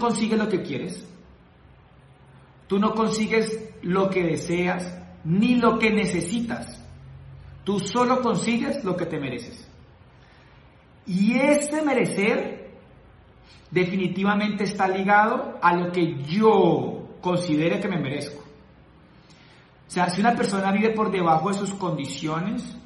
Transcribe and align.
consigues 0.00 0.38
lo 0.38 0.48
que 0.48 0.62
quieres, 0.62 1.06
tú 2.66 2.80
no 2.80 2.92
consigues 2.94 3.70
lo 3.82 4.10
que 4.10 4.24
deseas, 4.24 4.98
ni 5.22 5.54
lo 5.54 5.78
que 5.78 5.92
necesitas. 5.92 6.82
Tú 7.62 7.78
solo 7.78 8.20
consigues 8.20 8.82
lo 8.82 8.96
que 8.96 9.06
te 9.06 9.20
mereces. 9.20 9.68
Y 11.06 11.38
ese 11.38 11.82
merecer 11.82 12.70
definitivamente 13.70 14.64
está 14.64 14.88
ligado 14.88 15.58
a 15.62 15.74
lo 15.74 15.92
que 15.92 16.22
yo 16.24 17.18
considere 17.20 17.80
que 17.80 17.88
me 17.88 18.00
merezco. 18.00 18.40
O 19.86 19.92
sea, 19.92 20.08
si 20.08 20.20
una 20.20 20.34
persona 20.34 20.72
vive 20.72 20.90
por 20.90 21.10
debajo 21.10 21.48
de 21.48 21.58
sus 21.58 21.74
condiciones, 21.74 22.76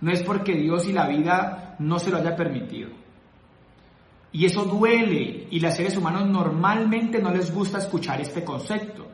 no 0.00 0.12
es 0.12 0.22
porque 0.22 0.54
Dios 0.54 0.86
y 0.86 0.92
la 0.92 1.06
vida 1.06 1.76
no 1.78 1.98
se 1.98 2.10
lo 2.10 2.18
haya 2.18 2.36
permitido. 2.36 2.90
Y 4.32 4.44
eso 4.46 4.64
duele 4.64 5.48
y 5.50 5.58
los 5.58 5.74
seres 5.74 5.96
humanos 5.96 6.28
normalmente 6.28 7.20
no 7.20 7.32
les 7.32 7.52
gusta 7.52 7.78
escuchar 7.78 8.20
este 8.20 8.44
concepto. 8.44 9.08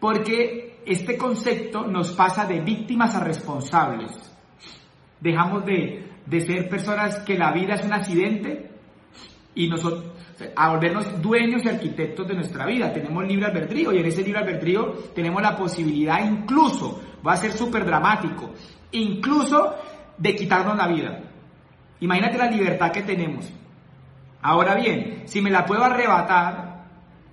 Porque 0.00 0.80
este 0.84 1.16
concepto 1.16 1.86
nos 1.86 2.10
pasa 2.12 2.44
de 2.44 2.60
víctimas 2.60 3.14
a 3.14 3.20
responsables. 3.20 4.10
Dejamos 5.20 5.64
de, 5.64 6.08
de 6.26 6.40
ser 6.40 6.68
personas 6.68 7.20
que 7.20 7.38
la 7.38 7.52
vida 7.52 7.74
es 7.74 7.84
un 7.84 7.92
accidente 7.92 8.70
y 9.54 9.68
nosotros 9.68 10.12
a 10.56 10.70
volvernos 10.70 11.20
dueños 11.20 11.64
y 11.64 11.68
arquitectos 11.68 12.26
de 12.26 12.34
nuestra 12.34 12.66
vida. 12.66 12.92
Tenemos 12.92 13.24
libre 13.26 13.46
albedrío 13.46 13.92
y 13.92 13.98
en 13.98 14.06
ese 14.06 14.22
libre 14.22 14.40
albedrío 14.40 14.92
tenemos 15.14 15.42
la 15.42 15.56
posibilidad 15.56 16.24
incluso, 16.24 17.00
va 17.26 17.34
a 17.34 17.36
ser 17.36 17.52
súper 17.52 17.84
dramático, 17.84 18.50
incluso 18.92 19.74
de 20.18 20.34
quitarnos 20.34 20.76
la 20.76 20.88
vida. 20.88 21.20
Imagínate 22.00 22.38
la 22.38 22.50
libertad 22.50 22.90
que 22.90 23.02
tenemos. 23.02 23.52
Ahora 24.42 24.74
bien, 24.74 25.22
si 25.26 25.40
me 25.40 25.50
la 25.50 25.64
puedo 25.64 25.84
arrebatar, 25.84 26.84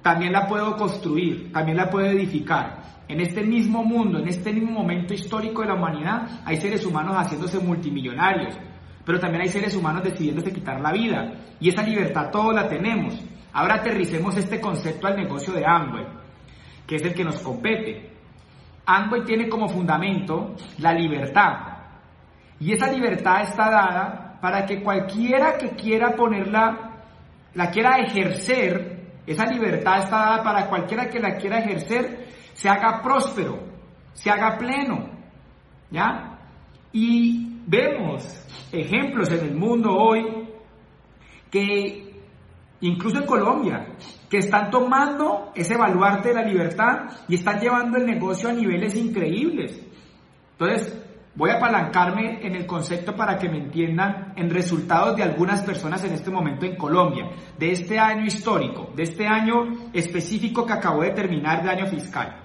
también 0.03 0.31
la 0.31 0.47
puedo 0.47 0.77
construir, 0.77 1.51
también 1.51 1.77
la 1.77 1.89
puedo 1.89 2.05
edificar. 2.05 2.79
En 3.07 3.19
este 3.19 3.43
mismo 3.43 3.83
mundo, 3.83 4.19
en 4.19 4.27
este 4.27 4.53
mismo 4.53 4.71
momento 4.71 5.15
histórico 5.15 5.61
de 5.61 5.69
la 5.69 5.73
humanidad, 5.73 6.41
hay 6.45 6.57
seres 6.57 6.85
humanos 6.85 7.15
haciéndose 7.17 7.57
multimillonarios, 7.59 8.55
pero 9.03 9.19
también 9.19 9.41
hay 9.41 9.49
seres 9.49 9.75
humanos 9.75 10.03
decidiéndose 10.03 10.53
quitar 10.53 10.79
la 10.79 10.91
vida. 10.91 11.33
Y 11.59 11.69
esa 11.69 11.81
libertad 11.81 12.29
todos 12.31 12.53
la 12.53 12.69
tenemos. 12.69 13.19
Ahora 13.51 13.75
aterricemos 13.75 14.37
este 14.37 14.61
concepto 14.61 15.07
al 15.07 15.15
negocio 15.15 15.53
de 15.53 15.65
Amway, 15.65 16.05
que 16.85 16.97
es 16.97 17.01
el 17.03 17.15
que 17.15 17.23
nos 17.23 17.39
compete. 17.39 18.11
Amway 18.85 19.23
tiene 19.25 19.49
como 19.49 19.67
fundamento 19.67 20.55
la 20.77 20.93
libertad. 20.93 21.77
Y 22.59 22.73
esa 22.73 22.91
libertad 22.91 23.41
está 23.41 23.71
dada 23.71 24.37
para 24.39 24.65
que 24.65 24.83
cualquiera 24.83 25.57
que 25.57 25.71
quiera 25.71 26.15
ponerla 26.15 26.88
la 27.53 27.69
quiera 27.69 27.99
ejercer, 27.99 28.99
esa 29.25 29.45
libertad 29.45 30.03
está 30.03 30.17
dada 30.17 30.43
para 30.43 30.67
cualquiera 30.67 31.09
que 31.09 31.19
la 31.19 31.35
quiera 31.37 31.59
ejercer, 31.59 32.27
se 32.53 32.69
haga 32.69 33.01
próspero, 33.01 33.59
se 34.13 34.29
haga 34.29 34.57
pleno, 34.57 35.09
¿ya? 35.91 36.39
Y 36.91 37.61
vemos 37.67 38.45
ejemplos 38.71 39.31
en 39.31 39.45
el 39.45 39.55
mundo 39.55 39.91
hoy 39.91 40.49
que, 41.49 42.21
incluso 42.81 43.19
en 43.19 43.25
Colombia, 43.25 43.87
que 44.29 44.37
están 44.37 44.69
tomando 44.69 45.51
ese 45.55 45.75
baluarte 45.75 46.29
de 46.29 46.35
la 46.35 46.43
libertad 46.43 47.11
y 47.27 47.35
están 47.35 47.59
llevando 47.59 47.97
el 47.97 48.05
negocio 48.05 48.49
a 48.49 48.53
niveles 48.53 48.95
increíbles. 48.95 49.81
Entonces, 50.51 51.08
Voy 51.39 51.51
a 51.51 51.55
apalancarme 51.55 52.45
en 52.45 52.53
el 52.53 52.65
concepto 52.65 53.15
para 53.15 53.37
que 53.37 53.47
me 53.47 53.59
entiendan 53.59 54.33
en 54.35 54.49
resultados 54.49 55.15
de 55.15 55.23
algunas 55.23 55.63
personas 55.63 56.03
en 56.03 56.11
este 56.11 56.29
momento 56.29 56.65
en 56.65 56.75
Colombia, 56.75 57.29
de 57.57 57.71
este 57.71 57.97
año 57.97 58.25
histórico, 58.25 58.91
de 58.93 59.03
este 59.03 59.25
año 59.25 59.89
específico 59.93 60.65
que 60.65 60.73
acabó 60.73 61.01
de 61.01 61.11
terminar 61.11 61.63
de 61.63 61.69
año 61.69 61.85
fiscal. 61.85 62.41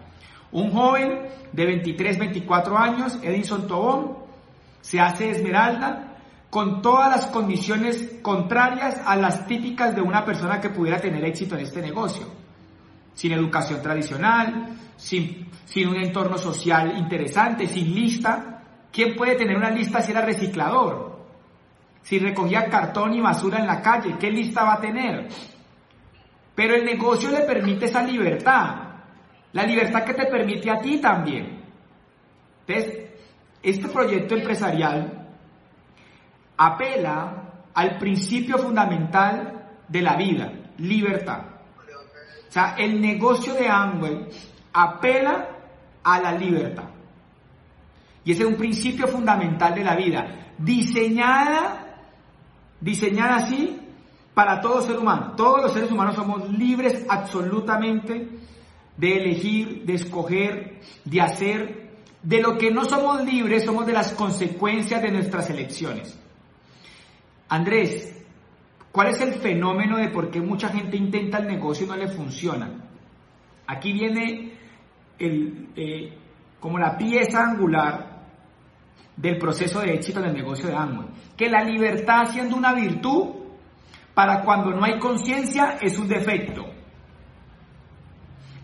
Un 0.53 0.71
joven 0.71 1.27
de 1.51 1.67
23, 1.67 2.21
24 2.21 2.79
años, 2.79 3.19
Edison 3.21 3.67
Tobón, 3.67 4.17
se 4.81 5.01
hace 5.01 5.29
esmeralda 5.31 6.15
con 6.49 6.81
todas 6.81 7.11
las 7.11 7.27
condiciones 7.27 8.21
contrarias 8.23 9.03
a 9.05 9.17
las 9.17 9.45
típicas 9.49 9.97
de 9.97 10.03
una 10.03 10.25
persona 10.25 10.61
que 10.61 10.71
pudiera 10.71 11.01
tener 11.01 11.25
éxito 11.25 11.57
en 11.57 11.63
este 11.63 11.83
negocio. 11.83 12.29
Sin 13.13 13.33
educación 13.33 13.83
tradicional, 13.83 14.69
sin, 14.97 15.49
sin 15.65 15.89
un 15.89 15.97
entorno 15.97 16.39
social 16.39 16.97
interesante, 16.97 17.67
sin 17.67 17.93
lista, 17.93 18.54
¿Quién 18.95 19.17
puede 19.17 19.35
tener 19.35 19.57
una 19.57 19.71
lista 19.71 20.01
si 20.01 20.13
era 20.13 20.21
reciclador? 20.21 21.19
Si 22.03 22.21
recogía 22.21 22.71
cartón 22.71 23.13
y 23.13 23.21
basura 23.21 23.59
en 23.59 23.67
la 23.67 23.83
calle, 23.83 24.15
¿qué 24.21 24.31
lista 24.31 24.63
va 24.63 24.75
a 24.75 24.81
tener? 24.81 25.27
Pero 26.55 26.77
el 26.77 26.85
negocio 26.85 27.29
le 27.33 27.41
permite 27.41 27.87
esa 27.87 28.05
libertad. 28.05 28.77
La 29.51 29.65
libertad 29.65 30.05
que 30.05 30.15
te 30.15 30.27
permite 30.27 30.71
a 30.71 30.79
ti 30.79 30.99
también. 30.99 31.61
Entonces, 32.65 33.11
este 33.61 33.89
proyecto 33.89 34.37
empresarial 34.37 35.27
apela 36.57 37.65
al 37.75 37.99
principio 37.99 38.59
fundamental 38.59 39.71
de 39.89 40.03
la 40.03 40.15
vida, 40.15 40.53
libertad. 40.79 41.41
O 42.49 42.53
sea, 42.53 42.77
el 42.79 43.01
negocio 43.01 43.55
de 43.55 43.69
Amway 43.69 44.29
apela 44.73 45.49
a 46.05 46.21
la 46.21 46.31
libertad. 46.31 46.94
Y 48.25 48.33
ese 48.33 48.43
es 48.43 48.49
un 48.49 48.57
principio 48.57 49.07
fundamental 49.07 49.75
de 49.75 49.85
la 49.85 49.95
vida, 49.95 50.53
diseñada, 50.59 51.99
diseñada 52.81 53.37
así 53.37 53.79
para 54.33 54.61
todo 54.61 54.83
ser 54.83 54.99
humano. 54.99 55.35
Todos 55.37 55.63
los 55.63 55.73
seres 55.73 55.91
humanos 55.91 56.17
somos 56.17 56.51
libres 56.51 57.05
absolutamente 57.09 58.29
de 58.97 59.17
elegir, 59.17 59.85
de 59.85 59.95
escoger, 59.95 60.81
de 61.05 61.21
hacer. 61.21 61.85
De 62.23 62.41
lo 62.41 62.57
que 62.57 62.71
no 62.71 62.87
somos 62.87 63.23
libres 63.25 63.65
somos 63.65 63.87
de 63.87 63.93
las 63.93 64.13
consecuencias 64.13 65.03
de 65.03 65.11
nuestras 65.11 65.51
elecciones. 65.51 66.19
Andrés, 67.51 68.25
¿cuál 68.91 69.09
es 69.09 69.21
el 69.21 69.35
fenómeno 69.35 69.99
de 69.99 70.09
por 70.09 70.31
qué 70.31 70.41
mucha 70.41 70.71
gente 70.71 70.97
intenta 70.97 71.39
el 71.39 71.47
negocio 71.47 71.85
y 71.85 71.89
no 71.91 71.97
le 71.97 72.09
funciona? 72.09 72.71
Aquí 73.67 73.93
viene 73.93 74.55
el, 75.19 75.69
eh, 75.77 76.17
como 76.59 76.79
la 76.79 76.97
pieza 76.97 77.45
angular 77.45 78.14
del 79.17 79.39
proceso 79.39 79.81
de 79.81 79.95
éxito 79.95 80.21
en 80.21 80.27
el 80.27 80.35
negocio 80.35 80.69
de 80.69 80.75
Amway. 80.75 81.09
Que 81.37 81.49
la 81.49 81.63
libertad 81.63 82.27
siendo 82.31 82.57
una 82.57 82.73
virtud, 82.73 83.45
para 84.15 84.43
cuando 84.43 84.71
no 84.71 84.85
hay 84.85 84.99
conciencia 84.99 85.79
es 85.81 85.99
un 85.99 86.09
defecto. 86.09 86.65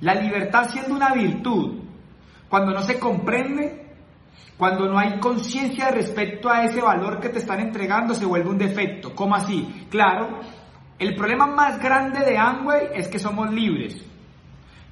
La 0.00 0.14
libertad 0.14 0.68
siendo 0.70 0.94
una 0.94 1.12
virtud, 1.12 1.80
cuando 2.48 2.72
no 2.72 2.82
se 2.82 2.98
comprende, 2.98 3.86
cuando 4.56 4.86
no 4.88 4.98
hay 4.98 5.18
conciencia 5.18 5.90
respecto 5.90 6.48
a 6.48 6.64
ese 6.64 6.80
valor 6.80 7.20
que 7.20 7.30
te 7.30 7.38
están 7.38 7.60
entregando, 7.60 8.14
se 8.14 8.24
vuelve 8.24 8.50
un 8.50 8.58
defecto. 8.58 9.14
¿Cómo 9.14 9.34
así? 9.34 9.86
Claro, 9.90 10.40
el 10.98 11.16
problema 11.16 11.46
más 11.46 11.78
grande 11.80 12.20
de 12.20 12.36
Amway 12.36 12.88
es 12.94 13.08
que 13.08 13.18
somos 13.18 13.50
libres. 13.52 14.04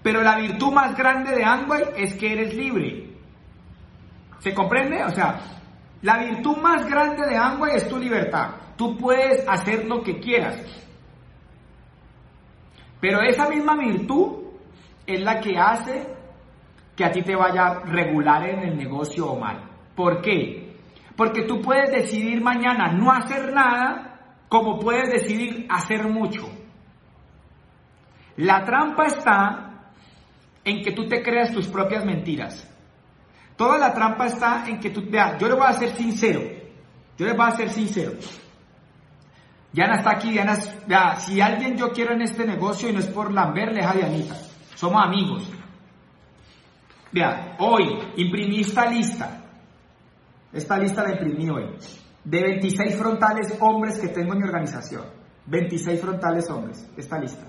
Pero 0.02 0.22
la 0.22 0.38
virtud 0.38 0.72
más 0.72 0.96
grande 0.96 1.34
de 1.34 1.44
Amway 1.44 1.82
es 1.96 2.14
que 2.14 2.32
eres 2.32 2.54
libre. 2.54 3.07
¿Se 4.40 4.54
comprende? 4.54 5.02
O 5.04 5.10
sea, 5.10 5.40
la 6.02 6.18
virtud 6.18 6.56
más 6.58 6.86
grande 6.86 7.26
de 7.26 7.36
Amway 7.36 7.76
es 7.76 7.88
tu 7.88 7.98
libertad. 7.98 8.50
Tú 8.76 8.96
puedes 8.96 9.46
hacer 9.48 9.84
lo 9.84 10.02
que 10.02 10.20
quieras. 10.20 10.56
Pero 13.00 13.20
esa 13.22 13.48
misma 13.48 13.76
virtud 13.76 14.44
es 15.06 15.20
la 15.20 15.40
que 15.40 15.58
hace 15.58 16.06
que 16.94 17.04
a 17.04 17.12
ti 17.12 17.22
te 17.22 17.34
vaya 17.34 17.80
regular 17.84 18.48
en 18.48 18.60
el 18.60 18.76
negocio 18.76 19.30
o 19.30 19.38
mal. 19.38 19.68
¿Por 19.94 20.20
qué? 20.20 20.76
Porque 21.16 21.42
tú 21.42 21.60
puedes 21.60 21.90
decidir 21.90 22.40
mañana 22.40 22.92
no 22.92 23.10
hacer 23.10 23.52
nada 23.52 24.44
como 24.48 24.78
puedes 24.78 25.10
decidir 25.10 25.66
hacer 25.68 26.08
mucho. 26.08 26.48
La 28.36 28.64
trampa 28.64 29.06
está 29.06 29.92
en 30.64 30.82
que 30.82 30.92
tú 30.92 31.08
te 31.08 31.22
creas 31.22 31.52
tus 31.52 31.66
propias 31.68 32.04
mentiras. 32.04 32.68
Toda 33.58 33.76
la 33.76 33.92
trampa 33.92 34.26
está 34.26 34.64
en 34.68 34.78
que 34.78 34.90
tú, 34.90 35.02
vea, 35.10 35.36
yo 35.36 35.48
le 35.48 35.54
voy 35.54 35.66
a 35.66 35.72
ser 35.72 35.90
sincero, 35.96 36.40
yo 37.18 37.26
le 37.26 37.32
voy 37.32 37.44
a 37.44 37.56
ser 37.56 37.70
sincero. 37.70 38.12
Diana 39.72 39.96
está 39.96 40.12
aquí, 40.12 40.30
Diana, 40.30 40.56
vea, 40.86 41.16
si 41.16 41.40
alguien 41.40 41.76
yo 41.76 41.90
quiero 41.90 42.14
en 42.14 42.22
este 42.22 42.46
negocio 42.46 42.88
y 42.88 42.92
no 42.92 43.00
es 43.00 43.08
por 43.08 43.32
Lambert, 43.32 43.72
le 43.72 43.84
a 43.84 43.92
Dianita, 43.92 44.36
somos 44.76 45.04
amigos. 45.04 45.50
Vea, 47.10 47.56
hoy 47.58 47.98
imprimí 48.16 48.60
esta 48.60 48.86
lista, 48.86 49.44
esta 50.52 50.78
lista 50.78 51.02
la 51.02 51.14
imprimí 51.14 51.50
hoy, 51.50 51.64
de 52.22 52.40
26 52.40 52.94
frontales 52.96 53.58
hombres 53.58 53.98
que 53.98 54.08
tengo 54.08 54.34
en 54.34 54.38
mi 54.38 54.44
organización. 54.44 55.02
26 55.46 56.00
frontales 56.00 56.48
hombres, 56.50 56.88
esta 56.96 57.18
lista. 57.18 57.44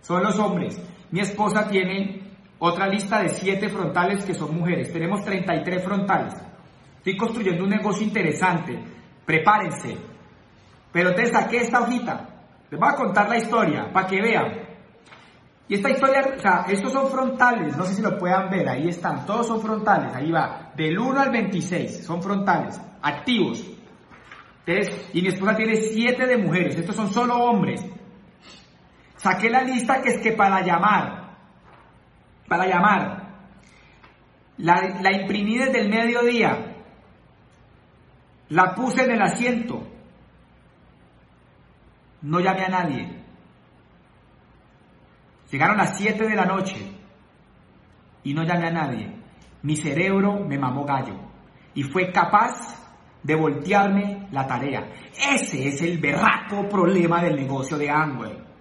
Son 0.00 0.22
los 0.22 0.38
hombres. 0.38 0.80
Mi 1.10 1.20
esposa 1.20 1.68
tiene 1.68 2.31
otra 2.64 2.86
lista 2.86 3.20
de 3.20 3.28
7 3.28 3.68
frontales 3.70 4.24
que 4.24 4.34
son 4.34 4.56
mujeres. 4.56 4.92
Tenemos 4.92 5.24
33 5.24 5.82
frontales. 5.82 6.34
Estoy 6.98 7.16
construyendo 7.16 7.64
un 7.64 7.70
negocio 7.70 8.06
interesante. 8.06 8.78
Prepárense. 9.26 9.96
Pero 10.92 11.12
te 11.12 11.26
saqué 11.26 11.56
esta 11.56 11.80
hojita. 11.80 12.28
Les 12.70 12.78
voy 12.78 12.88
a 12.88 12.94
contar 12.94 13.28
la 13.28 13.38
historia 13.38 13.90
para 13.92 14.06
que 14.06 14.22
vean. 14.22 14.60
Y 15.66 15.74
esta 15.74 15.90
historia, 15.90 16.22
o 16.36 16.38
sea, 16.38 16.64
estos 16.68 16.92
son 16.92 17.10
frontales, 17.10 17.76
no 17.76 17.84
sé 17.84 17.94
si 17.94 18.02
lo 18.02 18.16
puedan 18.16 18.48
ver, 18.50 18.68
ahí 18.68 18.88
están, 18.88 19.24
todos 19.24 19.46
son 19.46 19.60
frontales, 19.60 20.14
ahí 20.14 20.30
va, 20.30 20.72
del 20.76 20.98
1 20.98 21.20
al 21.20 21.30
26, 21.30 22.04
son 22.04 22.22
frontales, 22.22 22.78
activos. 23.00 23.64
Entonces, 24.66 25.08
y 25.14 25.22
mi 25.22 25.28
esposa 25.28 25.56
tiene 25.56 25.76
7 25.76 26.26
de 26.26 26.36
mujeres, 26.36 26.76
estos 26.76 26.94
son 26.94 27.10
solo 27.12 27.36
hombres. 27.36 27.82
Saqué 29.16 29.48
la 29.48 29.62
lista 29.62 30.02
que 30.02 30.10
es 30.10 30.18
que 30.18 30.32
para 30.32 30.60
llamar, 30.62 31.21
para 32.48 32.66
llamar, 32.66 33.22
la, 34.58 35.00
la 35.00 35.12
imprimí 35.12 35.58
desde 35.58 35.80
el 35.80 35.88
mediodía, 35.88 36.76
la 38.50 38.74
puse 38.74 39.04
en 39.04 39.12
el 39.12 39.22
asiento, 39.22 39.86
no 42.22 42.40
llamé 42.40 42.64
a 42.64 42.68
nadie. 42.68 43.22
Llegaron 45.50 45.76
las 45.76 45.98
7 45.98 46.26
de 46.26 46.34
la 46.34 46.46
noche 46.46 46.92
y 48.24 48.32
no 48.32 48.42
llamé 48.42 48.68
a 48.68 48.72
nadie. 48.72 49.12
Mi 49.62 49.76
cerebro 49.76 50.40
me 50.40 50.58
mamó 50.58 50.84
gallo 50.84 51.14
y 51.74 51.82
fue 51.82 52.10
capaz 52.10 52.82
de 53.22 53.34
voltearme 53.34 54.28
la 54.32 54.46
tarea. 54.46 54.88
Ese 55.34 55.68
es 55.68 55.82
el 55.82 55.98
berraco 55.98 56.68
problema 56.68 57.22
del 57.22 57.36
negocio 57.36 57.78
de 57.78 57.90
Amway. 57.90 58.51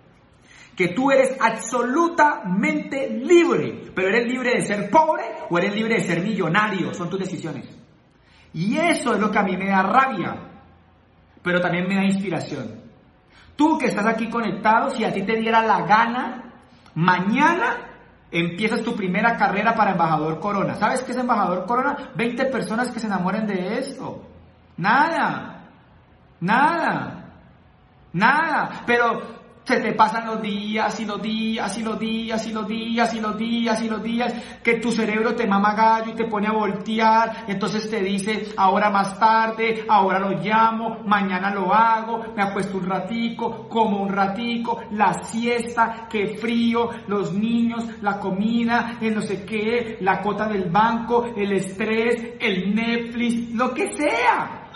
Que 0.81 0.95
tú 0.95 1.11
eres 1.11 1.37
absolutamente 1.39 3.07
libre, 3.09 3.91
pero 3.93 4.07
eres 4.07 4.27
libre 4.27 4.55
de 4.55 4.61
ser 4.61 4.89
pobre 4.89 5.23
o 5.47 5.57
eres 5.59 5.75
libre 5.75 5.95
de 5.95 6.01
ser 6.01 6.23
millonario, 6.23 6.91
son 6.93 7.07
tus 7.07 7.19
decisiones. 7.19 7.69
Y 8.53 8.77
eso 8.77 9.13
es 9.13 9.19
lo 9.19 9.29
que 9.29 9.37
a 9.37 9.43
mí 9.43 9.55
me 9.57 9.67
da 9.67 9.83
rabia, 9.83 10.35
pero 11.43 11.61
también 11.61 11.87
me 11.87 11.95
da 11.95 12.03
inspiración. 12.03 12.81
Tú 13.55 13.77
que 13.77 13.87
estás 13.87 14.07
aquí 14.07 14.27
conectado, 14.27 14.89
si 14.89 15.03
a 15.03 15.13
ti 15.13 15.21
te 15.21 15.35
diera 15.35 15.61
la 15.61 15.81
gana 15.81 16.51
Mañana 16.95 17.87
empiezas 18.31 18.83
tu 18.83 18.95
primera 18.95 19.37
carrera 19.37 19.75
para 19.75 19.91
embajador 19.91 20.39
corona. 20.39 20.75
¿Sabes 20.75 21.01
qué 21.03 21.11
es 21.11 21.17
embajador 21.17 21.65
corona? 21.65 22.11
20 22.15 22.45
personas 22.45 22.91
que 22.91 22.99
se 22.99 23.07
enamoren 23.07 23.47
de 23.47 23.77
esto. 23.77 24.23
Nada. 24.77 25.67
Nada. 26.39 27.25
Nada. 28.13 28.83
Pero 28.85 29.40
se 29.71 29.79
te 29.79 29.93
pasan 29.93 30.27
los 30.27 30.41
días 30.41 30.99
y 30.99 31.05
los 31.05 31.21
días 31.21 31.77
y 31.77 31.81
los 31.81 31.97
días 31.97 32.45
y 32.45 32.51
los 32.51 32.67
días 32.67 33.13
y 33.13 33.21
los 33.21 33.37
días 33.37 33.81
y 33.81 33.89
los 33.89 34.03
días, 34.03 34.33
que 34.61 34.79
tu 34.81 34.91
cerebro 34.91 35.33
te 35.33 35.47
mama 35.47 35.73
gallo 35.73 36.11
y 36.11 36.15
te 36.15 36.25
pone 36.25 36.47
a 36.47 36.51
voltear, 36.51 37.45
entonces 37.47 37.89
te 37.89 38.01
dice, 38.01 38.49
ahora 38.57 38.89
más 38.89 39.17
tarde, 39.17 39.85
ahora 39.87 40.19
lo 40.19 40.31
llamo, 40.31 40.99
mañana 41.05 41.53
lo 41.53 41.73
hago, 41.73 42.21
me 42.35 42.43
apuesto 42.43 42.79
un 42.79 42.89
ratico, 42.89 43.69
como 43.69 44.01
un 44.01 44.09
ratico, 44.09 44.81
la 44.91 45.13
siesta, 45.23 46.05
qué 46.09 46.35
frío, 46.35 46.89
los 47.07 47.31
niños, 47.31 47.85
la 48.01 48.19
comida, 48.19 48.97
el 48.99 49.15
no 49.15 49.21
sé 49.21 49.45
qué, 49.45 49.99
la 50.01 50.21
cota 50.21 50.49
del 50.49 50.69
banco, 50.69 51.31
el 51.33 51.53
estrés, 51.53 52.33
el 52.41 52.75
Netflix, 52.75 53.53
lo 53.53 53.73
que 53.73 53.89
sea. 53.93 54.67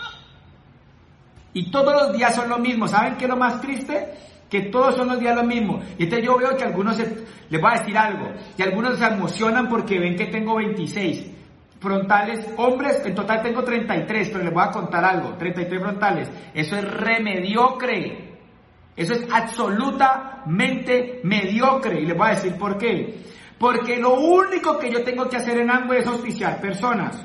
Y 1.52 1.70
todos 1.70 1.92
los 1.92 2.16
días 2.16 2.34
son 2.34 2.48
lo 2.48 2.58
mismo. 2.58 2.86
¿Saben 2.86 3.16
qué 3.16 3.24
es 3.24 3.30
lo 3.30 3.36
más 3.36 3.60
triste? 3.62 4.26
Que 4.50 4.62
todos 4.62 4.96
son 4.96 5.08
los 5.08 5.20
días 5.20 5.36
lo 5.36 5.44
mismo. 5.44 5.80
Y 5.98 6.04
entonces 6.04 6.26
yo 6.26 6.36
veo 6.36 6.56
que 6.56 6.64
algunos, 6.64 6.98
les 6.98 7.60
voy 7.60 7.70
a 7.72 7.78
decir 7.78 7.96
algo, 7.96 8.32
y 8.56 8.62
algunos 8.62 8.98
se 8.98 9.06
emocionan 9.06 9.68
porque 9.68 9.98
ven 9.98 10.16
que 10.16 10.26
tengo 10.26 10.56
26 10.56 11.36
frontales, 11.80 12.46
hombres, 12.56 13.02
en 13.04 13.14
total 13.14 13.42
tengo 13.42 13.62
33, 13.62 14.28
pero 14.28 14.44
les 14.44 14.52
voy 14.52 14.64
a 14.64 14.70
contar 14.70 15.04
algo, 15.04 15.34
33 15.34 15.80
frontales. 15.80 16.30
Eso 16.54 16.76
es 16.76 16.84
remediocre. 16.84 18.26
Eso 18.96 19.12
es 19.12 19.26
absolutamente 19.30 21.20
mediocre. 21.22 22.00
Y 22.00 22.06
les 22.06 22.16
voy 22.16 22.28
a 22.28 22.34
decir 22.34 22.56
por 22.56 22.78
qué. 22.78 23.22
Porque 23.58 23.98
lo 23.98 24.14
único 24.14 24.78
que 24.78 24.90
yo 24.90 25.04
tengo 25.04 25.28
que 25.28 25.36
hacer 25.36 25.58
en 25.58 25.70
Amway 25.70 26.00
es 26.00 26.06
auspiciar 26.06 26.60
personas. 26.60 27.24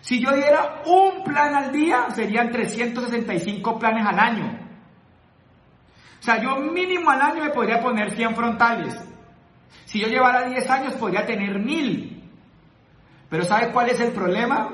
Si 0.00 0.20
yo 0.20 0.32
diera 0.32 0.82
un 0.86 1.24
plan 1.24 1.54
al 1.54 1.72
día, 1.72 2.06
serían 2.14 2.50
365 2.50 3.78
planes 3.78 4.06
al 4.06 4.18
año. 4.18 4.69
O 6.20 6.22
sea, 6.22 6.40
yo 6.40 6.56
mínimo 6.56 7.10
al 7.10 7.22
año 7.22 7.44
me 7.44 7.50
podría 7.50 7.80
poner 7.80 8.14
100 8.14 8.36
frontales. 8.36 8.94
Si 9.86 9.98
yo 9.98 10.06
llevara 10.06 10.44
10 10.44 10.70
años, 10.70 10.92
podría 10.94 11.24
tener 11.24 11.58
1000. 11.58 12.30
Pero 13.30 13.44
¿sabe 13.44 13.72
cuál 13.72 13.88
es 13.88 13.98
el 14.00 14.12
problema? 14.12 14.68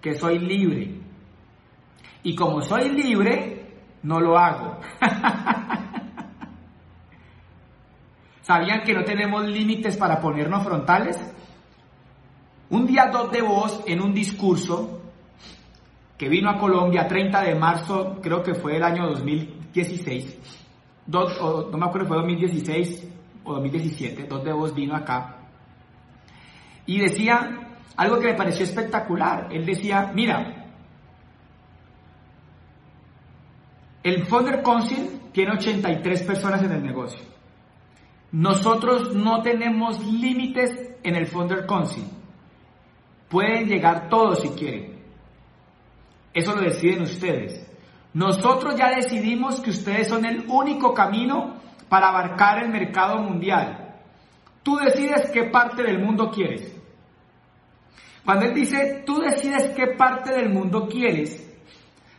Que 0.00 0.14
soy 0.14 0.38
libre. 0.38 1.00
Y 2.22 2.34
como 2.34 2.62
soy 2.62 2.88
libre, 2.88 3.74
no 4.02 4.20
lo 4.20 4.38
hago. 4.38 4.80
¿Sabían 8.40 8.82
que 8.82 8.94
no 8.94 9.04
tenemos 9.04 9.46
límites 9.46 9.98
para 9.98 10.20
ponernos 10.20 10.64
frontales? 10.64 11.18
Un 12.70 12.86
día 12.86 13.10
dos 13.12 13.30
de 13.30 13.42
voz 13.42 13.82
en 13.86 14.00
un 14.00 14.14
discurso 14.14 15.02
que 16.16 16.28
vino 16.28 16.48
a 16.48 16.58
Colombia 16.58 17.06
30 17.06 17.42
de 17.42 17.54
marzo, 17.54 18.18
creo 18.22 18.42
que 18.42 18.54
fue 18.54 18.76
el 18.76 18.82
año 18.82 19.06
2016, 19.74 20.38
no 21.06 21.78
me 21.78 21.86
acuerdo, 21.86 22.08
fue 22.08 22.16
2016 22.18 23.08
o 23.44 23.54
2017, 23.54 24.24
dos 24.24 24.44
de 24.44 24.52
vos 24.52 24.74
vino 24.74 24.94
acá 24.94 25.44
y 26.86 26.98
decía 26.98 27.64
algo 27.96 28.18
que 28.18 28.28
me 28.28 28.34
pareció 28.34 28.64
espectacular. 28.64 29.48
Él 29.50 29.64
decía, 29.64 30.12
mira, 30.14 30.66
el 34.02 34.26
Founder 34.26 34.62
Council 34.62 35.20
tiene 35.32 35.52
83 35.52 36.22
personas 36.22 36.62
en 36.62 36.72
el 36.72 36.82
negocio. 36.82 37.20
Nosotros 38.32 39.14
no 39.14 39.42
tenemos 39.42 40.04
límites 40.04 40.96
en 41.02 41.16
el 41.16 41.26
Founder 41.26 41.66
Council. 41.66 42.04
Pueden 43.28 43.66
llegar 43.66 44.08
todos 44.08 44.40
si 44.42 44.48
quieren. 44.50 44.94
Eso 46.32 46.54
lo 46.54 46.62
deciden 46.62 47.02
ustedes. 47.02 47.64
Nosotros 48.14 48.76
ya 48.76 48.90
decidimos 48.90 49.60
que 49.60 49.70
ustedes 49.70 50.08
son 50.08 50.24
el 50.24 50.46
único 50.48 50.94
camino 50.94 51.56
para 51.88 52.08
abarcar 52.08 52.62
el 52.62 52.70
mercado 52.70 53.18
mundial. 53.18 53.96
Tú 54.62 54.76
decides 54.76 55.30
qué 55.32 55.44
parte 55.44 55.82
del 55.82 55.98
mundo 55.98 56.30
quieres. 56.30 56.72
Cuando 58.24 58.46
él 58.46 58.54
dice, 58.54 59.02
tú 59.04 59.20
decides 59.20 59.74
qué 59.76 59.88
parte 59.88 60.32
del 60.32 60.48
mundo 60.48 60.88
quieres, 60.88 61.44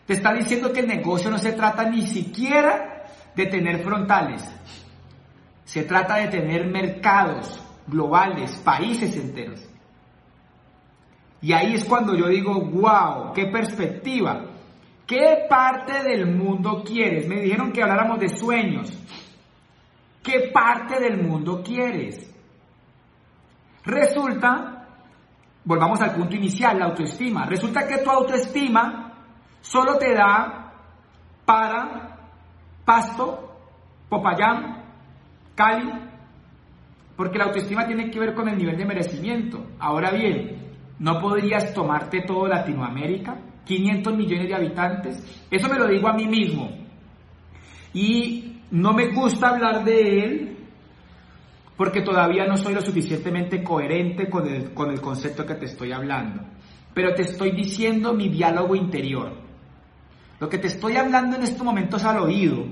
te 0.05 0.13
está 0.13 0.33
diciendo 0.33 0.71
que 0.71 0.81
el 0.81 0.87
negocio 0.87 1.31
no 1.31 1.39
se 1.39 1.53
trata 1.53 1.89
ni 1.89 2.05
siquiera 2.05 3.05
de 3.33 3.45
tener 3.47 3.81
frontales. 3.83 4.47
Se 5.63 5.83
trata 5.83 6.17
de 6.17 6.27
tener 6.27 6.67
mercados 6.67 7.59
globales, 7.87 8.55
países 8.57 9.15
enteros. 9.15 9.65
Y 11.41 11.53
ahí 11.53 11.73
es 11.73 11.85
cuando 11.85 12.15
yo 12.15 12.27
digo, 12.27 12.53
wow, 12.59 13.33
qué 13.33 13.47
perspectiva. 13.47 14.54
¿Qué 15.05 15.45
parte 15.47 16.03
del 16.03 16.25
mundo 16.25 16.83
quieres? 16.83 17.27
Me 17.27 17.41
dijeron 17.41 17.71
que 17.71 17.83
habláramos 17.83 18.19
de 18.19 18.29
sueños. 18.29 18.91
¿Qué 20.23 20.49
parte 20.51 20.99
del 20.99 21.21
mundo 21.21 21.61
quieres? 21.63 22.33
Resulta, 23.83 24.87
volvamos 25.63 26.01
al 26.01 26.15
punto 26.15 26.35
inicial, 26.35 26.79
la 26.79 26.85
autoestima. 26.85 27.45
Resulta 27.45 27.87
que 27.87 27.99
tu 27.99 28.09
autoestima 28.09 29.13
solo 29.61 29.97
te 29.99 30.15
da 30.15 30.73
para 31.45 32.17
Pasto, 32.83 33.55
Popayán, 34.09 34.83
Cali, 35.53 35.91
porque 37.15 37.37
la 37.37 37.45
autoestima 37.45 37.85
tiene 37.85 38.09
que 38.09 38.19
ver 38.19 38.33
con 38.33 38.49
el 38.49 38.57
nivel 38.57 38.77
de 38.77 38.85
merecimiento. 38.85 39.67
Ahora 39.79 40.09
bien, 40.09 40.73
¿no 40.97 41.21
podrías 41.21 41.73
tomarte 41.75 42.21
todo 42.21 42.47
Latinoamérica? 42.47 43.37
500 43.65 44.15
millones 44.15 44.47
de 44.47 44.55
habitantes. 44.55 45.45
Eso 45.49 45.69
me 45.69 45.77
lo 45.77 45.87
digo 45.87 46.07
a 46.07 46.13
mí 46.13 46.27
mismo. 46.27 46.71
Y 47.93 48.61
no 48.71 48.93
me 48.93 49.07
gusta 49.07 49.49
hablar 49.49 49.83
de 49.83 50.19
él 50.19 50.57
porque 51.77 52.01
todavía 52.01 52.45
no 52.45 52.55
soy 52.55 52.73
lo 52.73 52.81
suficientemente 52.81 53.63
coherente 53.63 54.29
con 54.29 54.47
el, 54.47 54.73
con 54.73 54.91
el 54.91 55.01
concepto 55.01 55.45
que 55.45 55.55
te 55.55 55.65
estoy 55.65 55.91
hablando. 55.91 56.43
Pero 56.93 57.13
te 57.13 57.23
estoy 57.23 57.51
diciendo 57.51 58.13
mi 58.13 58.29
diálogo 58.29 58.75
interior. 58.75 59.33
Lo 60.39 60.49
que 60.49 60.57
te 60.57 60.67
estoy 60.67 60.95
hablando 60.95 61.35
en 61.35 61.43
estos 61.43 61.63
momentos 61.63 62.03
al 62.05 62.19
oído 62.19 62.65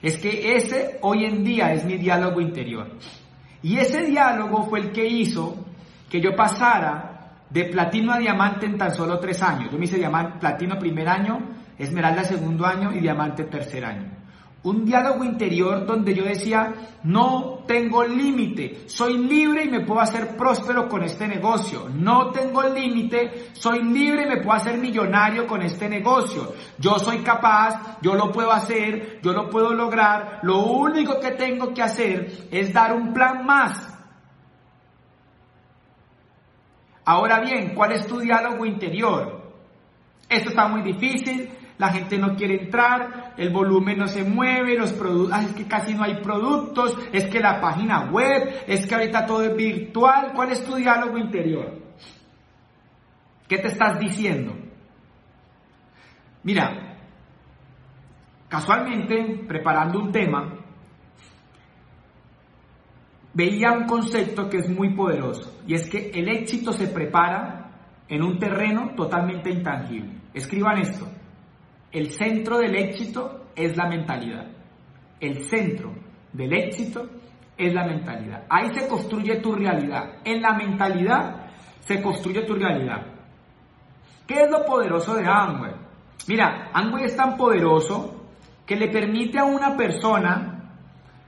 es 0.00 0.16
que 0.16 0.56
ese 0.56 0.98
hoy 1.02 1.24
en 1.24 1.44
día 1.44 1.72
es 1.72 1.84
mi 1.84 1.96
diálogo 1.96 2.40
interior. 2.40 2.90
Y 3.62 3.78
ese 3.78 4.02
diálogo 4.02 4.64
fue 4.64 4.80
el 4.80 4.92
que 4.92 5.06
hizo 5.06 5.64
que 6.10 6.20
yo 6.20 6.34
pasara 6.34 7.11
de 7.52 7.64
platino 7.66 8.12
a 8.12 8.18
diamante 8.18 8.66
en 8.66 8.78
tan 8.78 8.94
solo 8.94 9.18
tres 9.18 9.42
años. 9.42 9.70
Yo 9.70 9.78
me 9.78 9.84
hice 9.84 10.00
platino 10.40 10.78
primer 10.78 11.08
año, 11.08 11.38
esmeralda 11.78 12.24
segundo 12.24 12.64
año 12.66 12.92
y 12.92 13.00
diamante 13.00 13.44
tercer 13.44 13.84
año. 13.84 14.22
Un 14.64 14.84
diálogo 14.84 15.24
interior 15.24 15.84
donde 15.84 16.14
yo 16.14 16.24
decía, 16.24 16.72
no 17.02 17.64
tengo 17.66 18.04
límite, 18.04 18.84
soy 18.86 19.18
libre 19.18 19.64
y 19.64 19.68
me 19.68 19.80
puedo 19.80 20.00
hacer 20.00 20.36
próspero 20.36 20.88
con 20.88 21.02
este 21.02 21.26
negocio. 21.26 21.88
No 21.92 22.30
tengo 22.30 22.62
límite, 22.62 23.48
soy 23.54 23.82
libre 23.82 24.22
y 24.22 24.28
me 24.28 24.36
puedo 24.36 24.52
hacer 24.52 24.78
millonario 24.78 25.48
con 25.48 25.62
este 25.62 25.88
negocio. 25.88 26.54
Yo 26.78 26.96
soy 27.00 27.18
capaz, 27.18 27.98
yo 28.02 28.14
lo 28.14 28.30
puedo 28.30 28.52
hacer, 28.52 29.18
yo 29.20 29.32
lo 29.32 29.50
puedo 29.50 29.74
lograr. 29.74 30.38
Lo 30.42 30.64
único 30.64 31.18
que 31.18 31.32
tengo 31.32 31.74
que 31.74 31.82
hacer 31.82 32.46
es 32.52 32.72
dar 32.72 32.94
un 32.94 33.12
plan 33.12 33.44
más. 33.44 33.91
Ahora 37.04 37.40
bien, 37.40 37.74
¿cuál 37.74 37.92
es 37.92 38.06
tu 38.06 38.20
diálogo 38.20 38.64
interior? 38.64 39.42
Esto 40.28 40.50
está 40.50 40.68
muy 40.68 40.82
difícil, 40.82 41.50
la 41.78 41.88
gente 41.88 42.16
no 42.16 42.36
quiere 42.36 42.62
entrar, 42.64 43.34
el 43.36 43.50
volumen 43.50 43.98
no 43.98 44.06
se 44.06 44.22
mueve, 44.22 44.78
los 44.78 44.92
productos, 44.92 45.44
es 45.44 45.54
que 45.54 45.66
casi 45.66 45.94
no 45.94 46.04
hay 46.04 46.22
productos, 46.22 46.96
es 47.12 47.26
que 47.26 47.40
la 47.40 47.60
página 47.60 48.10
web, 48.10 48.64
es 48.66 48.86
que 48.86 48.94
ahorita 48.94 49.26
todo 49.26 49.42
es 49.42 49.56
virtual. 49.56 50.32
¿Cuál 50.34 50.52
es 50.52 50.64
tu 50.64 50.76
diálogo 50.76 51.18
interior? 51.18 51.82
¿Qué 53.48 53.58
te 53.58 53.68
estás 53.68 53.98
diciendo? 53.98 54.54
Mira, 56.44 56.96
casualmente, 58.48 59.44
preparando 59.46 59.98
un 59.98 60.12
tema, 60.12 60.61
veía 63.34 63.72
un 63.72 63.86
concepto 63.86 64.48
que 64.48 64.58
es 64.58 64.68
muy 64.68 64.94
poderoso, 64.94 65.60
y 65.66 65.74
es 65.74 65.88
que 65.88 66.10
el 66.14 66.28
éxito 66.28 66.72
se 66.72 66.88
prepara 66.88 67.70
en 68.08 68.22
un 68.22 68.38
terreno 68.38 68.92
totalmente 68.94 69.50
intangible. 69.50 70.20
Escriban 70.34 70.78
esto. 70.78 71.08
El 71.90 72.10
centro 72.10 72.58
del 72.58 72.74
éxito 72.76 73.46
es 73.54 73.76
la 73.76 73.88
mentalidad. 73.88 74.46
El 75.20 75.44
centro 75.44 75.92
del 76.32 76.52
éxito 76.52 77.08
es 77.56 77.72
la 77.72 77.84
mentalidad. 77.84 78.44
Ahí 78.48 78.70
se 78.74 78.88
construye 78.88 79.36
tu 79.40 79.54
realidad. 79.54 80.20
En 80.24 80.42
la 80.42 80.54
mentalidad 80.54 81.46
se 81.80 82.02
construye 82.02 82.42
tu 82.42 82.54
realidad. 82.54 83.06
¿Qué 84.26 84.42
es 84.42 84.50
lo 84.50 84.64
poderoso 84.64 85.14
de 85.14 85.26
Amway? 85.26 85.72
Mira, 86.28 86.70
Amway 86.72 87.04
es 87.04 87.16
tan 87.16 87.36
poderoso 87.36 88.26
que 88.64 88.76
le 88.76 88.88
permite 88.88 89.38
a 89.38 89.44
una 89.44 89.76
persona 89.76 90.76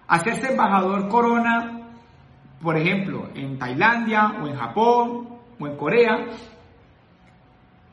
hacerse 0.07 0.53
embajador 0.53 1.09
corona, 1.09 1.74
por 2.65 2.77
ejemplo, 2.79 3.29
en 3.35 3.59
Tailandia 3.59 4.39
o 4.43 4.49
en 4.49 4.57
Japón 4.57 5.29
o 5.61 5.67
en 5.67 5.77
Corea, 5.77 6.27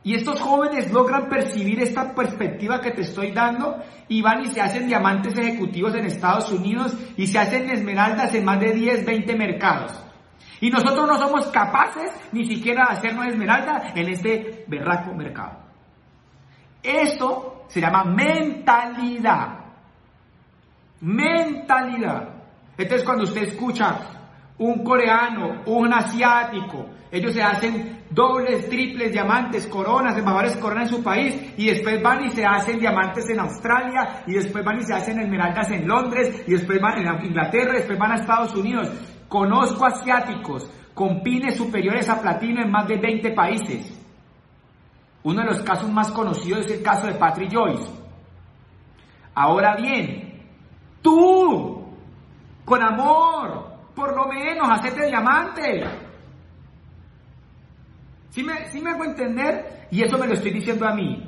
y 0.04 0.14
estos 0.14 0.40
jóvenes 0.40 0.90
logran 0.90 1.28
percibir 1.28 1.80
esta 1.80 2.12
perspectiva 2.12 2.80
que 2.80 2.90
te 2.90 3.02
estoy 3.02 3.30
dando 3.30 3.76
y 4.08 4.20
van 4.20 4.42
y 4.42 4.48
se 4.48 4.60
hacen 4.60 4.88
diamantes 4.88 5.38
ejecutivos 5.38 5.94
en 5.94 6.06
Estados 6.06 6.50
Unidos 6.50 6.96
y 7.16 7.28
se 7.28 7.38
hacen 7.38 7.70
esmeraldas 7.70 8.34
en 8.34 8.44
más 8.44 8.58
de 8.58 8.72
10, 8.72 9.06
20 9.06 9.36
mercados. 9.36 10.02
Y 10.60 10.70
nosotros 10.70 11.06
no 11.06 11.18
somos 11.18 11.46
capaces 11.48 12.10
ni 12.32 12.46
siquiera 12.46 12.86
de 12.86 12.96
hacernos 12.96 13.26
esmeralda 13.26 13.92
en 13.94 14.08
este 14.08 14.64
berraco 14.66 15.14
mercado. 15.14 15.58
Esto 16.82 17.66
se 17.68 17.80
llama 17.80 18.04
mentalidad. 18.04 19.66
Mentalidad. 21.00 22.28
Entonces 22.76 23.04
cuando 23.04 23.24
usted 23.24 23.42
escucha 23.44 24.21
un 24.58 24.84
coreano, 24.84 25.62
un 25.66 25.92
asiático, 25.92 26.86
ellos 27.12 27.34
se 27.34 27.42
hacen 27.42 28.04
dobles, 28.08 28.70
triples, 28.70 29.12
diamantes, 29.12 29.66
coronas, 29.66 30.16
embajadores 30.16 30.56
coronas 30.56 30.90
en 30.90 30.96
su 30.96 31.02
país 31.02 31.54
y 31.58 31.66
después 31.66 32.02
van 32.02 32.24
y 32.24 32.30
se 32.30 32.42
hacen 32.46 32.78
diamantes 32.78 33.28
en 33.28 33.38
Australia 33.38 34.22
y 34.26 34.32
después 34.32 34.64
van 34.64 34.78
y 34.78 34.82
se 34.82 34.94
hacen 34.94 35.20
esmeraldas 35.20 35.70
en 35.72 35.86
Londres 35.86 36.42
y 36.46 36.52
después 36.52 36.80
van 36.80 37.06
a 37.06 37.22
Inglaterra 37.22 37.74
y 37.74 37.76
después 37.76 37.98
van 37.98 38.12
a 38.12 38.14
Estados 38.14 38.54
Unidos. 38.56 38.90
Conozco 39.28 39.84
asiáticos 39.84 40.70
con 40.94 41.22
pines 41.22 41.56
superiores 41.56 42.08
a 42.08 42.18
platino 42.18 42.62
en 42.62 42.70
más 42.70 42.88
de 42.88 42.96
20 42.96 43.30
países. 43.32 43.98
Uno 45.22 45.42
de 45.42 45.48
los 45.48 45.62
casos 45.62 45.90
más 45.90 46.10
conocidos 46.12 46.64
es 46.64 46.78
el 46.78 46.82
caso 46.82 47.06
de 47.06 47.14
Patrick 47.14 47.52
Joyce. 47.52 47.90
Ahora 49.34 49.76
bien, 49.76 50.42
tú, 51.02 51.94
con 52.64 52.82
amor, 52.82 53.71
por 53.94 54.14
lo 54.14 54.26
menos, 54.26 54.68
hacete 54.70 55.06
diamante. 55.06 55.84
¿Sí 58.30 58.42
me, 58.42 58.66
¿Sí 58.70 58.80
me 58.80 58.90
hago 58.90 59.04
entender? 59.04 59.88
Y 59.90 60.02
eso 60.02 60.16
me 60.18 60.26
lo 60.26 60.34
estoy 60.34 60.52
diciendo 60.52 60.86
a 60.86 60.94
mí. 60.94 61.22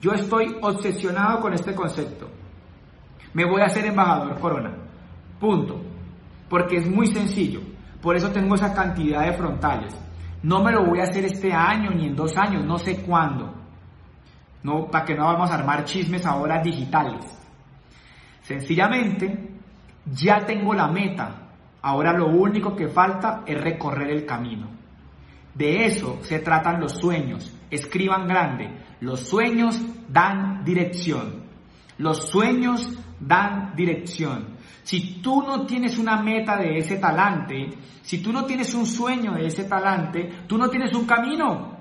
Yo 0.00 0.12
estoy 0.12 0.56
obsesionado 0.60 1.40
con 1.40 1.52
este 1.52 1.74
concepto. 1.74 2.30
Me 3.34 3.44
voy 3.44 3.60
a 3.60 3.66
hacer 3.66 3.84
embajador 3.84 4.38
corona. 4.40 4.74
Punto. 5.38 5.82
Porque 6.48 6.78
es 6.78 6.88
muy 6.88 7.08
sencillo. 7.08 7.60
Por 8.00 8.16
eso 8.16 8.30
tengo 8.30 8.54
esa 8.54 8.72
cantidad 8.72 9.26
de 9.26 9.34
frontales. 9.34 9.94
No 10.42 10.62
me 10.62 10.72
lo 10.72 10.84
voy 10.84 11.00
a 11.00 11.04
hacer 11.04 11.24
este 11.24 11.52
año 11.52 11.90
ni 11.90 12.06
en 12.06 12.16
dos 12.16 12.36
años, 12.36 12.64
no 12.64 12.78
sé 12.78 13.02
cuándo. 13.02 13.52
No, 14.62 14.86
para 14.86 15.04
que 15.04 15.14
no 15.14 15.24
vamos 15.24 15.50
a 15.50 15.54
armar 15.54 15.84
chismes 15.84 16.24
ahora 16.24 16.62
digitales. 16.62 17.24
Sencillamente, 18.42 19.50
ya 20.06 20.44
tengo 20.46 20.72
la 20.72 20.88
meta. 20.88 21.45
Ahora 21.82 22.12
lo 22.12 22.28
único 22.28 22.74
que 22.74 22.88
falta 22.88 23.42
es 23.46 23.60
recorrer 23.60 24.10
el 24.10 24.26
camino. 24.26 24.68
De 25.54 25.86
eso 25.86 26.18
se 26.22 26.40
tratan 26.40 26.80
los 26.80 26.92
sueños. 26.92 27.52
Escriban 27.70 28.26
grande. 28.26 28.70
Los 29.00 29.20
sueños 29.20 29.80
dan 30.08 30.64
dirección. 30.64 31.44
Los 31.98 32.28
sueños 32.28 32.90
dan 33.18 33.74
dirección. 33.74 34.56
Si 34.82 35.20
tú 35.22 35.42
no 35.42 35.64
tienes 35.66 35.98
una 35.98 36.22
meta 36.22 36.56
de 36.56 36.78
ese 36.78 36.96
talante, 36.96 37.70
si 38.02 38.22
tú 38.22 38.32
no 38.32 38.44
tienes 38.44 38.74
un 38.74 38.86
sueño 38.86 39.32
de 39.32 39.46
ese 39.46 39.64
talante, 39.64 40.44
tú 40.46 40.58
no 40.58 40.68
tienes 40.68 40.94
un 40.94 41.06
camino. 41.06 41.76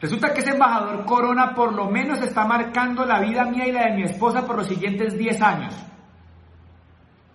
Resulta 0.00 0.34
que 0.34 0.40
ese 0.40 0.50
embajador 0.50 1.06
Corona 1.06 1.54
por 1.54 1.72
lo 1.72 1.90
menos 1.90 2.20
está 2.20 2.44
marcando 2.44 3.06
la 3.06 3.20
vida 3.20 3.44
mía 3.46 3.66
y 3.66 3.72
la 3.72 3.86
de 3.86 3.96
mi 3.96 4.02
esposa 4.02 4.46
por 4.46 4.56
los 4.56 4.66
siguientes 4.66 5.16
10 5.16 5.40
años. 5.40 5.74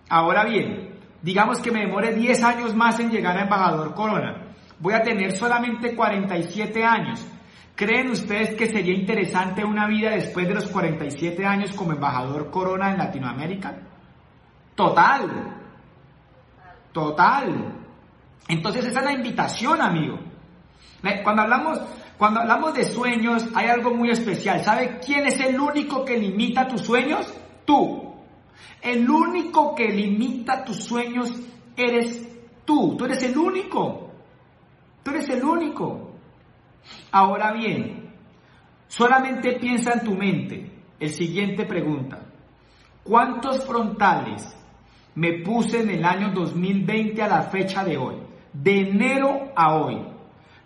Ahora 0.08 0.44
bien, 0.44 0.89
digamos 1.22 1.60
que 1.60 1.70
me 1.70 1.80
demore 1.80 2.14
10 2.14 2.42
años 2.44 2.74
más 2.74 2.98
en 3.00 3.10
llegar 3.10 3.36
a 3.36 3.42
embajador 3.42 3.94
Corona 3.94 4.50
voy 4.80 4.94
a 4.94 5.02
tener 5.02 5.36
solamente 5.36 5.94
47 5.94 6.84
años. 6.84 7.24
¿Creen 7.76 8.10
ustedes 8.10 8.54
que 8.56 8.66
sería 8.66 8.94
interesante 8.94 9.64
una 9.64 9.86
vida 9.86 10.10
después 10.10 10.48
de 10.48 10.54
los 10.54 10.66
47 10.66 11.46
años 11.46 11.72
como 11.72 11.92
embajador 11.92 12.50
corona 12.50 12.90
en 12.90 12.98
Latinoamérica? 12.98 13.74
Total. 14.74 15.56
Total. 16.92 17.74
Entonces 18.48 18.86
esa 18.86 18.98
es 19.00 19.04
la 19.04 19.12
invitación, 19.12 19.80
amigo. 19.80 20.18
Cuando 21.22 21.42
hablamos, 21.42 21.80
cuando 22.18 22.40
hablamos 22.40 22.74
de 22.74 22.84
sueños, 22.84 23.46
hay 23.54 23.68
algo 23.68 23.94
muy 23.94 24.10
especial. 24.10 24.62
¿Sabe 24.62 24.98
quién 25.04 25.26
es 25.26 25.40
el 25.40 25.58
único 25.58 26.04
que 26.04 26.18
limita 26.18 26.66
tus 26.66 26.82
sueños? 26.82 27.32
Tú. 27.64 28.09
El 28.82 29.08
único 29.08 29.74
que 29.74 29.88
limita 29.88 30.64
tus 30.64 30.84
sueños 30.84 31.32
eres 31.76 32.28
tú. 32.64 32.96
Tú 32.96 33.04
eres 33.04 33.22
el 33.22 33.36
único. 33.36 34.10
Tú 35.02 35.10
eres 35.10 35.28
el 35.30 35.44
único. 35.44 36.12
Ahora 37.12 37.52
bien, 37.52 38.10
solamente 38.88 39.58
piensa 39.58 39.92
en 39.94 40.04
tu 40.04 40.14
mente. 40.14 40.70
El 40.98 41.10
siguiente 41.10 41.64
pregunta. 41.64 42.26
¿Cuántos 43.02 43.64
frontales 43.66 44.54
me 45.14 45.42
puse 45.42 45.80
en 45.80 45.90
el 45.90 46.04
año 46.04 46.32
2020 46.32 47.22
a 47.22 47.28
la 47.28 47.42
fecha 47.42 47.84
de 47.84 47.96
hoy? 47.96 48.16
De 48.52 48.80
enero 48.80 49.52
a 49.56 49.74
hoy. 49.76 50.06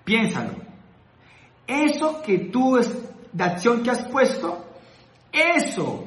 Piénsalo. 0.05 0.53
Eso 1.67 2.23
que 2.23 2.39
tú, 2.39 2.79
de 3.33 3.45
acción 3.45 3.83
que 3.83 3.91
has 3.91 4.07
puesto, 4.09 4.65
eso, 5.33 6.05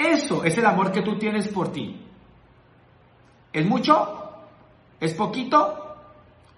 eso 0.00 0.44
es 0.44 0.56
el 0.56 0.66
amor 0.66 0.92
que 0.92 1.02
tú 1.02 1.18
tienes 1.18 1.48
por 1.48 1.72
ti. 1.72 2.00
¿Es 3.52 3.66
mucho? 3.66 4.32
¿Es 5.00 5.14
poquito? 5.14 5.96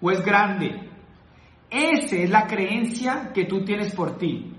¿O 0.01 0.11
es 0.11 0.23
grande? 0.23 0.89
Esa 1.69 2.15
es 2.15 2.29
la 2.29 2.45
creencia 2.45 3.31
que 3.33 3.45
tú 3.45 3.63
tienes 3.65 3.93
por 3.95 4.17
ti. 4.17 4.53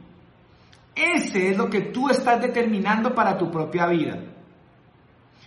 Ese 0.94 1.50
es 1.50 1.56
lo 1.56 1.68
que 1.68 1.82
tú 1.82 2.08
estás 2.08 2.40
determinando 2.40 3.14
para 3.14 3.36
tu 3.36 3.50
propia 3.50 3.86
vida. 3.86 4.18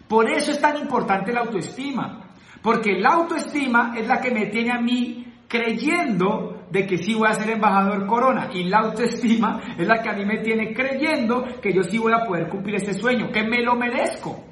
Por 0.08 0.30
eso 0.30 0.52
es 0.52 0.62
tan 0.62 0.78
importante 0.78 1.34
la 1.34 1.42
autoestima. 1.42 2.28
Porque 2.62 2.94
la 3.00 3.14
autoestima 3.14 3.94
es 3.98 4.08
la 4.08 4.20
que 4.20 4.32
me 4.32 4.48
tiene 4.48 4.72
a 4.72 4.82
mí 4.82 5.34
creyendo 5.48 6.57
de 6.70 6.86
que 6.86 6.98
sí 6.98 7.14
voy 7.14 7.30
a 7.30 7.34
ser 7.34 7.52
embajador 7.52 8.06
corona. 8.06 8.50
Y 8.54 8.64
la 8.66 8.80
autoestima 8.80 9.62
es 9.78 9.88
la 9.88 10.02
que 10.02 10.10
a 10.10 10.14
mí 10.14 10.26
me 10.26 10.40
tiene 10.40 10.74
creyendo 10.74 11.44
que 11.62 11.74
yo 11.74 11.84
sí 11.84 11.98
voy 11.98 12.14
a 12.14 12.26
poder 12.26 12.50
cumplir 12.50 12.76
ese 12.76 12.94
sueño, 12.94 13.32
que 13.32 13.44
me 13.44 13.62
lo 13.62 13.76
merezco. 13.76 14.44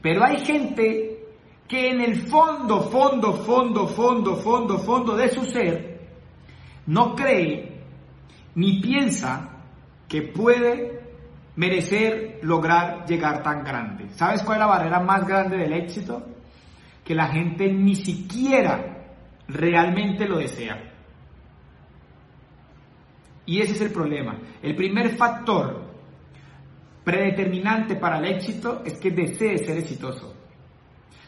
Pero 0.00 0.24
hay 0.24 0.38
gente 0.44 1.24
que 1.66 1.90
en 1.90 2.00
el 2.00 2.16
fondo, 2.16 2.82
fondo, 2.82 3.32
fondo, 3.32 3.86
fondo, 3.88 4.36
fondo, 4.36 4.78
fondo 4.78 5.16
de 5.16 5.28
su 5.30 5.44
ser, 5.44 6.00
no 6.86 7.14
cree 7.14 7.80
ni 8.54 8.80
piensa 8.80 9.50
que 10.06 10.22
puede 10.22 11.00
merecer 11.56 12.40
lograr 12.42 13.06
llegar 13.06 13.42
tan 13.42 13.64
grande. 13.64 14.10
¿Sabes 14.10 14.42
cuál 14.42 14.58
es 14.58 14.60
la 14.60 14.66
barrera 14.66 15.00
más 15.00 15.26
grande 15.26 15.56
del 15.56 15.72
éxito? 15.72 16.22
Que 17.02 17.14
la 17.14 17.28
gente 17.28 17.72
ni 17.72 17.94
siquiera 17.94 18.93
realmente 19.48 20.26
lo 20.26 20.38
desea. 20.38 20.92
Y 23.46 23.60
ese 23.60 23.72
es 23.72 23.80
el 23.82 23.92
problema. 23.92 24.38
El 24.62 24.74
primer 24.74 25.16
factor 25.16 25.84
predeterminante 27.04 27.96
para 27.96 28.18
el 28.18 28.26
éxito 28.26 28.82
es 28.84 28.98
que 28.98 29.10
desees 29.10 29.66
ser 29.66 29.78
exitoso. 29.78 30.34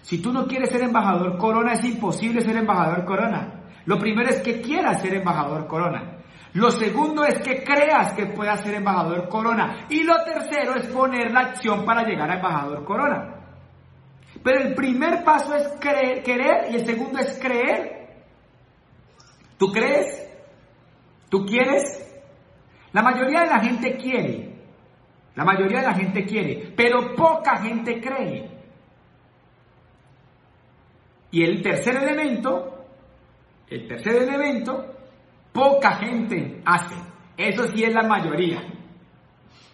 Si 0.01 0.23
tú 0.23 0.33
no 0.33 0.47
quieres 0.47 0.71
ser 0.71 0.83
embajador 0.83 1.37
corona, 1.37 1.73
es 1.73 1.85
imposible 1.85 2.41
ser 2.41 2.57
embajador 2.57 3.05
corona. 3.05 3.65
Lo 3.85 3.99
primero 3.99 4.31
es 4.31 4.41
que 4.41 4.61
quieras 4.61 5.03
ser 5.03 5.15
embajador 5.15 5.67
corona. 5.67 6.19
Lo 6.55 6.71
segundo 6.71 7.25
es 7.25 7.39
que 7.41 7.63
creas 7.63 8.15
que 8.15 8.27
puedas 8.27 8.63
ser 8.63 8.77
embajador 8.77 9.29
corona. 9.29 9.87
Y 9.91 10.05
lo 10.05 10.15
tercero 10.25 10.75
es 10.77 10.87
poner 10.87 11.31
la 11.31 11.41
acción 11.41 11.85
para 11.85 12.03
llegar 12.03 12.31
a 12.31 12.37
embajador 12.37 12.85
corona. 12.85 13.35
Pero 14.43 14.61
el 14.61 14.75
primer 14.75 15.23
paso 15.23 15.55
es 15.55 15.69
creer, 15.81 16.23
querer 16.23 16.71
y 16.71 16.77
el 16.77 16.87
segundo 16.87 17.19
es 17.19 17.39
creer. 17.39 17.96
¿Tú 19.59 19.73
crees? 19.73 20.29
¿Tú 21.29 21.45
quieres? 21.45 21.83
La 22.93 23.03
mayoría 23.03 23.41
de 23.41 23.47
la 23.47 23.61
gente 23.61 23.97
quiere. 23.97 24.57
La 25.35 25.45
mayoría 25.45 25.81
de 25.81 25.87
la 25.87 25.95
gente 25.95 26.25
quiere, 26.25 26.73
pero 26.75 27.15
poca 27.15 27.59
gente 27.59 28.01
cree. 28.01 28.51
Y 31.31 31.43
el 31.43 31.61
tercer 31.61 31.97
elemento, 31.97 32.87
el 33.69 33.87
tercer 33.87 34.23
elemento 34.23 34.95
poca 35.53 35.97
gente 35.97 36.63
hace. 36.65 36.95
Eso 37.37 37.65
sí 37.69 37.85
es 37.85 37.93
la 37.93 38.03
mayoría. 38.03 38.63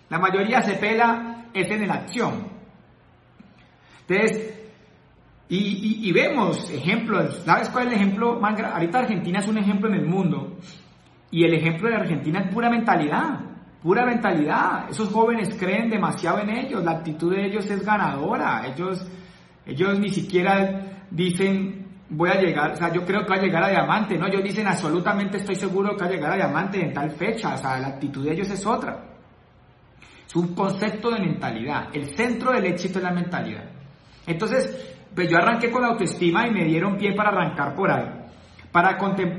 La 0.08 0.18
mayoría 0.18 0.62
se 0.62 0.74
pela 0.74 1.46
es 1.54 1.70
en 1.70 1.86
la 1.86 1.94
acción. 1.94 2.48
Entonces, 4.08 4.61
y, 5.54 6.12
vemos 6.12 6.70
ejemplos. 6.70 7.42
¿Sabes 7.44 7.68
cuál 7.68 7.88
es 7.88 7.92
el 7.92 7.98
ejemplo? 7.98 8.40
Ahorita 8.42 9.00
Argentina 9.00 9.40
es 9.40 9.48
un 9.48 9.58
ejemplo 9.58 9.88
en 9.88 9.96
el 9.96 10.06
mundo. 10.06 10.56
Y 11.30 11.44
el 11.44 11.52
ejemplo 11.54 11.90
de 11.90 11.96
Argentina 11.96 12.40
es 12.40 12.54
pura 12.54 12.70
mentalidad. 12.70 13.40
Pura 13.82 14.06
mentalidad. 14.06 14.88
Esos 14.88 15.10
jóvenes 15.10 15.54
creen 15.58 15.90
demasiado 15.90 16.38
en 16.38 16.50
ellos. 16.50 16.82
La 16.82 16.92
actitud 16.92 17.34
de 17.34 17.46
ellos 17.46 17.70
es 17.70 17.84
ganadora. 17.84 18.66
Ellos, 18.66 19.06
ellos 19.66 19.98
ni 19.98 20.08
siquiera 20.08 21.04
dicen 21.10 21.82
voy 22.08 22.30
a 22.30 22.40
llegar, 22.40 22.72
o 22.72 22.76
sea, 22.76 22.92
yo 22.92 23.06
creo 23.06 23.22
que 23.22 23.30
va 23.30 23.36
a 23.36 23.42
llegar 23.42 23.64
a 23.64 23.70
diamante, 23.70 24.18
¿no? 24.18 24.26
Ellos 24.26 24.42
dicen 24.42 24.66
absolutamente 24.66 25.38
estoy 25.38 25.54
seguro 25.54 25.96
que 25.96 26.04
va 26.04 26.10
a 26.10 26.12
llegar 26.12 26.32
a 26.32 26.36
diamante 26.36 26.78
en 26.78 26.92
tal 26.92 27.10
fecha, 27.10 27.54
o 27.54 27.56
sea, 27.56 27.78
la 27.78 27.88
actitud 27.88 28.24
de 28.24 28.34
ellos 28.34 28.50
es 28.50 28.66
otra. 28.66 29.02
Es 30.26 30.36
un 30.36 30.54
concepto 30.54 31.10
de 31.10 31.20
mentalidad. 31.20 31.88
El 31.92 32.14
centro 32.14 32.52
del 32.52 32.66
éxito 32.66 32.98
es 32.98 33.04
la 33.04 33.12
mentalidad. 33.12 33.64
Entonces, 34.26 34.92
pues 35.14 35.28
yo 35.30 35.38
arranqué 35.38 35.70
con 35.70 35.82
la 35.82 35.88
autoestima 35.88 36.46
y 36.46 36.50
me 36.50 36.64
dieron 36.64 36.96
pie 36.96 37.14
para 37.14 37.30
arrancar 37.30 37.74
por 37.74 37.90
ahí. 37.90 38.08
Para, 38.70 38.96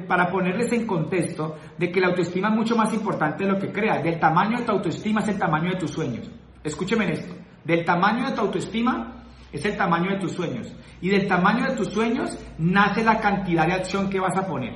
para 0.07 0.29
ponerles 0.29 0.71
en 0.73 0.85
contexto 0.85 1.55
de 1.77 1.91
que 1.91 1.99
la 1.99 2.07
autoestima 2.07 2.49
es 2.49 2.55
mucho 2.55 2.75
más 2.75 2.93
importante 2.93 3.43
de 3.43 3.51
lo 3.51 3.59
que 3.59 3.71
creas. 3.71 4.03
Del 4.03 4.19
tamaño 4.19 4.59
de 4.59 4.65
tu 4.65 4.71
autoestima 4.71 5.21
es 5.21 5.29
el 5.29 5.39
tamaño 5.39 5.71
de 5.71 5.77
tus 5.77 5.91
sueños. 5.91 6.29
Escúcheme 6.63 7.11
esto. 7.11 7.33
Del 7.63 7.83
tamaño 7.83 8.29
de 8.29 8.35
tu 8.35 8.41
autoestima 8.41 9.23
es 9.51 9.65
el 9.65 9.75
tamaño 9.75 10.11
de 10.11 10.19
tus 10.19 10.33
sueños. 10.33 10.71
Y 11.01 11.09
del 11.09 11.27
tamaño 11.27 11.69
de 11.69 11.75
tus 11.75 11.89
sueños 11.89 12.37
nace 12.59 13.03
la 13.03 13.19
cantidad 13.19 13.65
de 13.65 13.73
acción 13.73 14.09
que 14.09 14.19
vas 14.19 14.37
a 14.37 14.45
poner. 14.45 14.75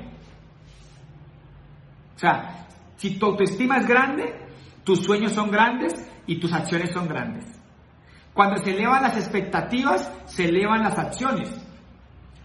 O 2.16 2.20
sea, 2.20 2.68
si 2.96 3.20
tu 3.20 3.28
autoestima 3.28 3.78
es 3.78 3.88
grande, 3.88 4.34
tus 4.84 5.04
sueños 5.04 5.34
son 5.34 5.52
grandes 5.52 5.94
y 6.26 6.40
tus 6.40 6.52
acciones 6.52 6.92
son 6.92 7.08
grandes. 7.08 7.57
Cuando 8.38 8.58
se 8.58 8.70
elevan 8.70 9.02
las 9.02 9.18
expectativas, 9.18 10.12
se 10.28 10.46
elevan 10.46 10.84
las 10.84 10.96
acciones. 10.96 11.50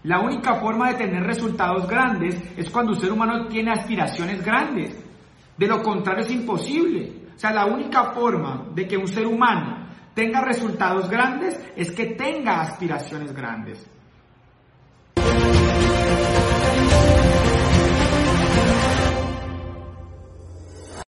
La 0.01 0.21
única 0.21 0.55
forma 0.55 0.87
de 0.87 0.95
tener 0.95 1.21
resultados 1.21 1.87
grandes 1.87 2.35
es 2.57 2.67
cuando 2.71 2.93
un 2.93 2.99
ser 2.99 3.11
humano 3.11 3.47
tiene 3.47 3.73
aspiraciones 3.73 4.43
grandes. 4.43 4.97
De 5.55 5.67
lo 5.67 5.83
contrario 5.83 6.23
es 6.23 6.31
imposible. 6.31 7.27
O 7.35 7.37
sea, 7.37 7.51
la 7.53 7.67
única 7.67 8.05
forma 8.05 8.69
de 8.73 8.87
que 8.87 8.97
un 8.97 9.07
ser 9.07 9.27
humano 9.27 9.85
tenga 10.15 10.41
resultados 10.41 11.07
grandes 11.11 11.59
es 11.75 11.91
que 11.91 12.15
tenga 12.15 12.61
aspiraciones 12.61 13.31
grandes. 13.31 13.87